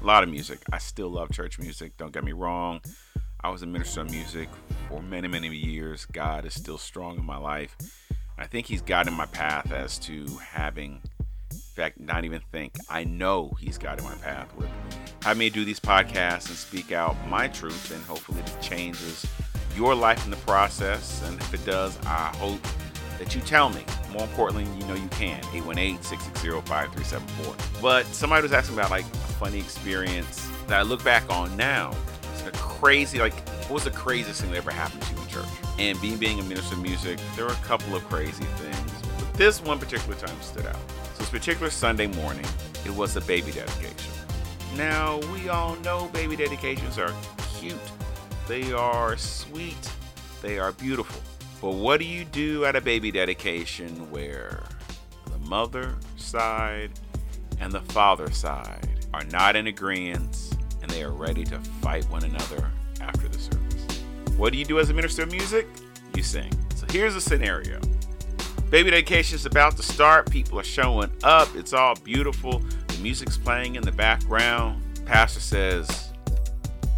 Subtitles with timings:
[0.00, 0.60] A lot of music.
[0.72, 2.80] I still love church music, don't get me wrong.
[3.42, 4.48] I was a minister of music
[4.88, 6.06] for many, many years.
[6.06, 7.76] God is still strong in my life.
[8.38, 11.21] I think He's guiding my path as to having, in
[11.72, 14.68] fact, not even think, I know He's guiding my path with
[15.22, 19.26] having me do these podcasts and speak out my truth, and hopefully it changes
[19.76, 21.22] your life in the process.
[21.26, 22.60] And if it does, I hope
[23.18, 23.84] that you tell me.
[24.10, 25.40] More importantly, you know you can.
[25.42, 27.80] 818-660-5374.
[27.80, 31.94] But somebody was asking about like a funny experience that I look back on now.
[32.32, 35.28] It's a crazy, like, what was the craziest thing that ever happened to you in
[35.28, 35.46] church?
[35.78, 38.92] And being being a minister of music, there were a couple of crazy things.
[39.18, 40.76] But this one particular time stood out.
[41.12, 42.46] So this particular Sunday morning,
[42.84, 44.12] it was a baby dedication.
[44.76, 47.14] Now, we all know baby dedications are
[47.58, 47.76] cute.
[48.48, 49.90] They are sweet.
[50.40, 51.20] They are beautiful.
[51.60, 54.62] But what do you do at a baby dedication where
[55.26, 56.90] the mother side
[57.60, 62.24] and the father side are not in agreement and they are ready to fight one
[62.24, 62.70] another
[63.00, 64.02] after the service?
[64.36, 65.68] What do you do as a minister of music?
[66.16, 66.50] You sing.
[66.74, 67.78] So here's a scenario.
[68.72, 70.30] Baby dedication is about to start.
[70.30, 71.54] People are showing up.
[71.54, 72.60] It's all beautiful.
[72.88, 74.82] The music's playing in the background.
[75.04, 76.10] Pastor says,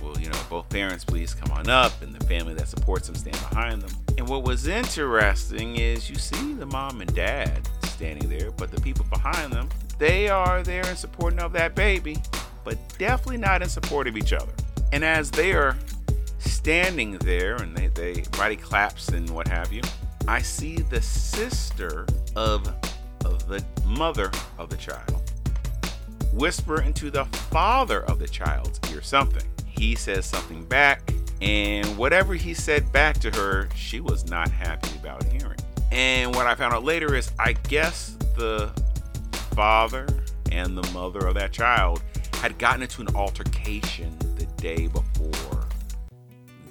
[0.00, 3.16] Well, you know, both parents, please come on up, and the family that supports them
[3.16, 3.90] stand behind them.
[4.16, 8.80] And what was interesting is you see the mom and dad standing there, but the
[8.80, 12.16] people behind them, they are there in support of that baby,
[12.62, 14.52] but definitely not in support of each other.
[14.92, 15.76] And as they are
[16.38, 19.82] standing there and they, they everybody claps and what have you,
[20.28, 22.64] I see the sister of,
[23.20, 25.26] the mother of the child
[26.32, 29.42] whisper into the father of the child's ear something.
[29.66, 31.00] He says something back,
[31.40, 35.58] and whatever he said back to her, she was not happy about hearing.
[35.90, 38.70] And what I found out later is I guess the
[39.54, 40.06] father
[40.52, 42.02] and the mother of that child
[42.34, 45.66] had gotten into an altercation the day before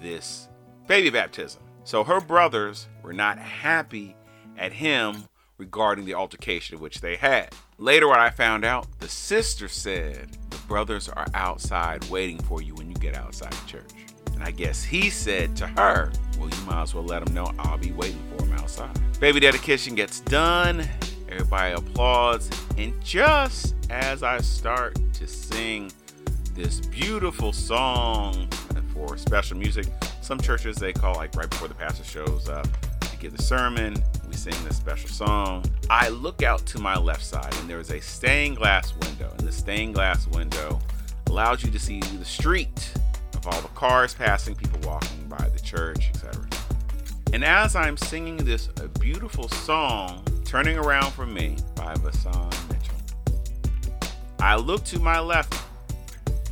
[0.00, 0.48] this
[0.88, 1.62] baby baptism.
[1.84, 4.16] So her brothers were not happy
[4.56, 5.24] at him
[5.58, 7.48] regarding the altercation which they had.
[7.78, 12.88] Later, I found out, the sister said the brothers are outside waiting for you when
[12.88, 13.90] you get outside the church.
[14.34, 17.52] And I guess he said to her, Well, you might as well let them know
[17.58, 18.96] I'll be waiting for them outside.
[19.20, 20.88] Baby dedication gets done,
[21.28, 25.92] everybody applauds, and just as I start to sing
[26.54, 28.48] this beautiful song
[28.94, 29.86] for special music,
[30.22, 32.66] some churches they call like right before the pastor shows up
[33.00, 33.94] to give the sermon,
[34.28, 35.64] we sing this special song.
[35.90, 39.46] I look out to my left side and there is a stained glass window, and
[39.46, 40.80] the stained glass window
[41.26, 42.92] allows you to see the street
[43.34, 46.46] of all the cars passing, people walking by the church, etc.
[47.32, 48.68] And as I'm singing this
[49.00, 55.54] beautiful song, Turning Around for Me by VaShawn Mitchell, I look to my left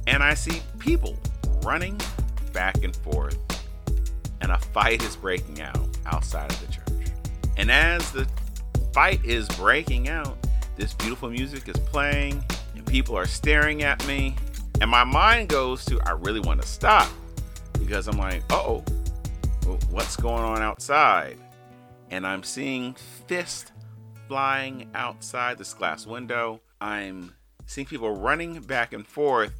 [0.06, 1.16] and I see people
[1.62, 2.00] running
[2.52, 3.38] back and forth,
[4.50, 7.12] and a fight is breaking out outside of the church.
[7.56, 8.26] And as the
[8.92, 10.36] fight is breaking out,
[10.76, 12.42] this beautiful music is playing,
[12.74, 14.34] and people are staring at me,
[14.80, 17.08] and my mind goes to, I really want to stop
[17.78, 18.82] because I'm like, oh,
[19.90, 21.38] what's going on outside?
[22.10, 22.94] And I'm seeing
[23.28, 23.70] fists
[24.26, 26.60] flying outside this glass window.
[26.80, 27.34] I'm
[27.66, 29.52] seeing people running back and forth.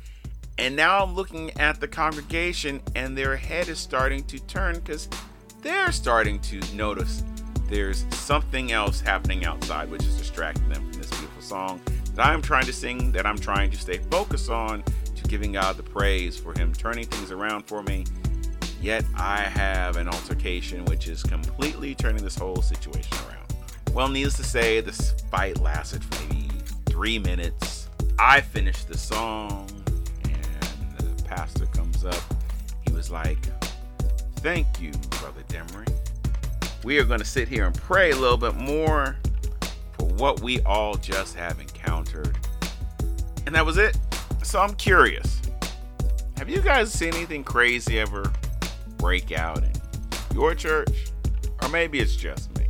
[0.61, 5.09] And now I'm looking at the congregation, and their head is starting to turn because
[5.63, 7.25] they're starting to notice
[7.71, 11.81] there's something else happening outside, which is distracting them from this beautiful song
[12.15, 14.83] that I'm trying to sing, that I'm trying to stay focused on,
[15.17, 18.05] to giving God the praise for Him turning things around for me.
[18.83, 23.95] Yet I have an altercation which is completely turning this whole situation around.
[23.95, 26.51] Well, needless to say, this fight lasted for maybe
[26.85, 27.89] three minutes.
[28.19, 29.70] I finished the song,
[32.01, 32.23] comes up.
[32.87, 33.39] He was like,
[34.37, 35.93] Thank you, Brother Demery.
[36.83, 39.19] We are going to sit here and pray a little bit more
[39.99, 42.39] for what we all just have encountered.
[43.45, 43.99] And that was it.
[44.43, 45.43] So I'm curious.
[46.39, 48.33] Have you guys seen anything crazy ever
[48.97, 49.73] break out in
[50.33, 51.13] your church?
[51.63, 52.67] Or maybe it's just me.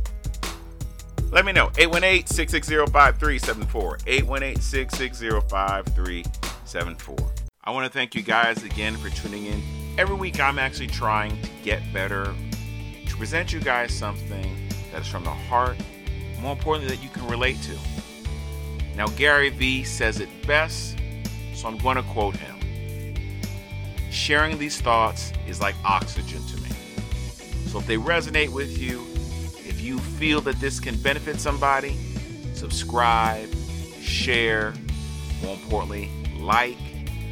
[1.31, 1.71] Let me know.
[1.77, 3.99] 818 660 5374.
[4.07, 7.40] 818 660 5374.
[7.63, 9.61] I want to thank you guys again for tuning in.
[9.95, 12.33] Every week, I'm actually trying to get better,
[13.05, 15.77] to present you guys something that is from the heart,
[16.39, 17.77] more importantly, that you can relate to.
[18.95, 20.97] Now, Gary Vee says it best,
[21.53, 22.55] so I'm going to quote him.
[24.09, 26.69] Sharing these thoughts is like oxygen to me.
[27.67, 29.01] So if they resonate with you,
[29.69, 31.95] if you feel that this can benefit somebody,
[32.55, 33.53] subscribe,
[34.01, 34.73] share,
[35.43, 36.09] more importantly,
[36.39, 36.75] like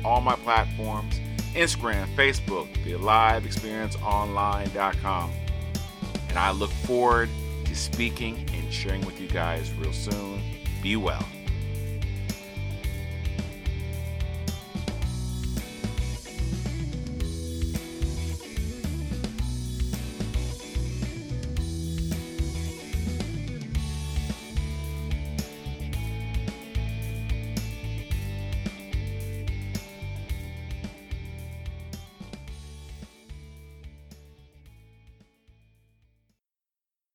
[0.03, 1.19] all my platforms
[1.53, 5.31] Instagram, Facebook, the liveexperienceonline.com.
[6.29, 7.29] And I look forward
[7.65, 10.41] to speaking and sharing with you guys real soon.
[10.81, 11.25] Be well.